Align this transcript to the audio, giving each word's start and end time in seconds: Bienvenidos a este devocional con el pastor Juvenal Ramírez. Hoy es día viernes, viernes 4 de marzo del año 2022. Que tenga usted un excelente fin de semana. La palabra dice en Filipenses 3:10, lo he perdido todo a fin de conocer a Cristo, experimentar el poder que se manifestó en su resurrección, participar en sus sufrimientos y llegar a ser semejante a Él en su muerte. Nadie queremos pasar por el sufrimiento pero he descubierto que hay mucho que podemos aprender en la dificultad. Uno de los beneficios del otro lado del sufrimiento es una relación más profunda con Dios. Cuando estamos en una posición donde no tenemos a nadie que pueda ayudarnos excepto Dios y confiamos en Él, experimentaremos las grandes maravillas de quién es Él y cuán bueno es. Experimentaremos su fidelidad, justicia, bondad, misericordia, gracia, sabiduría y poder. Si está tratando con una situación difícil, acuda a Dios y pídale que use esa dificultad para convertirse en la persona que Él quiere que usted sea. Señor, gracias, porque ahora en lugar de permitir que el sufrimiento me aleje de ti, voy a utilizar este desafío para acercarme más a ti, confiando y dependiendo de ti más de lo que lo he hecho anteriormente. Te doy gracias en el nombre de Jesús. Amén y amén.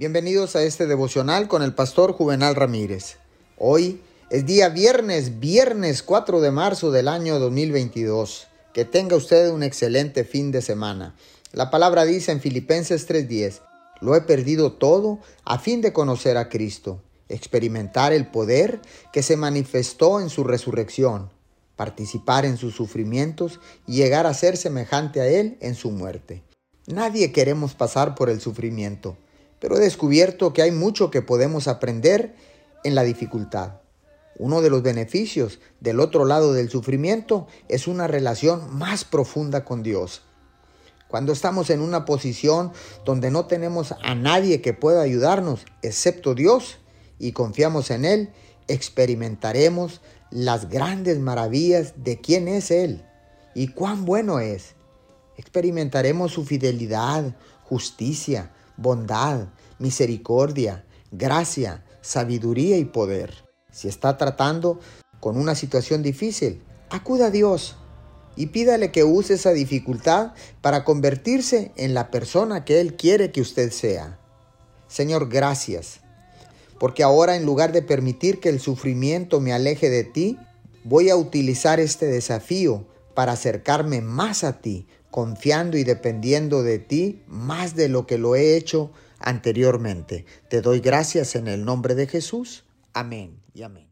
Bienvenidos 0.00 0.56
a 0.56 0.62
este 0.62 0.86
devocional 0.86 1.46
con 1.46 1.62
el 1.62 1.74
pastor 1.74 2.14
Juvenal 2.14 2.54
Ramírez. 2.54 3.18
Hoy 3.58 4.00
es 4.30 4.46
día 4.46 4.70
viernes, 4.70 5.40
viernes 5.40 6.02
4 6.02 6.40
de 6.40 6.50
marzo 6.50 6.90
del 6.90 7.06
año 7.06 7.38
2022. 7.38 8.46
Que 8.72 8.86
tenga 8.86 9.16
usted 9.16 9.50
un 9.50 9.62
excelente 9.62 10.24
fin 10.24 10.52
de 10.52 10.62
semana. 10.62 11.14
La 11.52 11.70
palabra 11.70 12.06
dice 12.06 12.32
en 12.32 12.40
Filipenses 12.40 13.06
3:10, 13.06 13.60
lo 14.00 14.16
he 14.16 14.22
perdido 14.22 14.72
todo 14.72 15.18
a 15.44 15.58
fin 15.58 15.82
de 15.82 15.92
conocer 15.92 16.38
a 16.38 16.48
Cristo, 16.48 17.02
experimentar 17.28 18.14
el 18.14 18.26
poder 18.26 18.80
que 19.12 19.22
se 19.22 19.36
manifestó 19.36 20.18
en 20.22 20.30
su 20.30 20.44
resurrección, 20.44 21.28
participar 21.76 22.46
en 22.46 22.56
sus 22.56 22.74
sufrimientos 22.74 23.60
y 23.86 23.96
llegar 23.96 24.26
a 24.26 24.32
ser 24.32 24.56
semejante 24.56 25.20
a 25.20 25.26
Él 25.26 25.58
en 25.60 25.74
su 25.74 25.90
muerte. 25.90 26.42
Nadie 26.86 27.32
queremos 27.32 27.74
pasar 27.74 28.14
por 28.14 28.30
el 28.30 28.40
sufrimiento 28.40 29.18
pero 29.60 29.76
he 29.76 29.80
descubierto 29.80 30.52
que 30.52 30.62
hay 30.62 30.72
mucho 30.72 31.10
que 31.10 31.22
podemos 31.22 31.68
aprender 31.68 32.34
en 32.82 32.94
la 32.94 33.02
dificultad. 33.02 33.74
Uno 34.38 34.62
de 34.62 34.70
los 34.70 34.82
beneficios 34.82 35.60
del 35.80 36.00
otro 36.00 36.24
lado 36.24 36.52
del 36.54 36.70
sufrimiento 36.70 37.46
es 37.68 37.86
una 37.86 38.06
relación 38.06 38.74
más 38.74 39.04
profunda 39.04 39.64
con 39.64 39.82
Dios. 39.82 40.22
Cuando 41.08 41.32
estamos 41.32 41.70
en 41.70 41.80
una 41.80 42.04
posición 42.04 42.72
donde 43.04 43.30
no 43.30 43.46
tenemos 43.46 43.94
a 44.02 44.14
nadie 44.14 44.62
que 44.62 44.72
pueda 44.72 45.02
ayudarnos 45.02 45.66
excepto 45.82 46.34
Dios 46.34 46.78
y 47.18 47.32
confiamos 47.32 47.90
en 47.90 48.04
Él, 48.04 48.30
experimentaremos 48.68 50.00
las 50.30 50.70
grandes 50.70 51.18
maravillas 51.18 51.94
de 51.96 52.20
quién 52.20 52.48
es 52.48 52.70
Él 52.70 53.04
y 53.54 53.68
cuán 53.68 54.04
bueno 54.04 54.38
es. 54.38 54.74
Experimentaremos 55.36 56.32
su 56.32 56.44
fidelidad, 56.44 57.34
justicia, 57.64 58.52
bondad, 58.80 59.48
misericordia, 59.78 60.84
gracia, 61.12 61.84
sabiduría 62.00 62.78
y 62.78 62.84
poder. 62.84 63.32
Si 63.70 63.88
está 63.88 64.16
tratando 64.16 64.80
con 65.20 65.36
una 65.36 65.54
situación 65.54 66.02
difícil, 66.02 66.62
acuda 66.88 67.26
a 67.26 67.30
Dios 67.30 67.76
y 68.36 68.46
pídale 68.46 68.90
que 68.90 69.04
use 69.04 69.34
esa 69.34 69.52
dificultad 69.52 70.32
para 70.60 70.84
convertirse 70.84 71.72
en 71.76 71.94
la 71.94 72.10
persona 72.10 72.64
que 72.64 72.80
Él 72.80 72.96
quiere 72.96 73.32
que 73.32 73.40
usted 73.40 73.70
sea. 73.70 74.18
Señor, 74.88 75.28
gracias, 75.28 76.00
porque 76.78 77.02
ahora 77.02 77.36
en 77.36 77.44
lugar 77.44 77.72
de 77.72 77.82
permitir 77.82 78.40
que 78.40 78.48
el 78.48 78.60
sufrimiento 78.60 79.40
me 79.40 79.52
aleje 79.52 79.90
de 79.90 80.04
ti, 80.04 80.38
voy 80.84 81.10
a 81.10 81.16
utilizar 81.16 81.78
este 81.78 82.06
desafío 82.06 82.86
para 83.14 83.32
acercarme 83.32 84.00
más 84.00 84.44
a 84.44 84.60
ti, 84.60 84.86
confiando 85.10 85.76
y 85.76 85.84
dependiendo 85.84 86.62
de 86.62 86.78
ti 86.78 87.22
más 87.26 87.74
de 87.74 87.88
lo 87.88 88.06
que 88.06 88.18
lo 88.18 88.36
he 88.36 88.56
hecho 88.56 88.92
anteriormente. 89.18 90.24
Te 90.48 90.62
doy 90.62 90.80
gracias 90.80 91.34
en 91.34 91.48
el 91.48 91.64
nombre 91.64 91.94
de 91.94 92.06
Jesús. 92.06 92.64
Amén 92.92 93.40
y 93.54 93.62
amén. 93.62 93.89